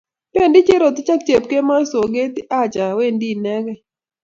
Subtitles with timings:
[0.33, 3.79] Pendi Chetotich ak Chepkemoi soget ii?"Acha wendi inekey"